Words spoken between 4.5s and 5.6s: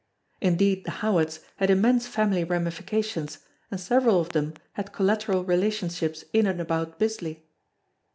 had collateral